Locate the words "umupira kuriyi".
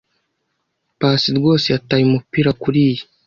2.05-3.01